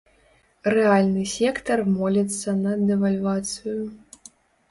Рэальны 0.75 1.25
сектар 1.33 1.83
моліцца 1.99 2.55
на 2.63 2.73
дэвальвацыю. 2.87 3.79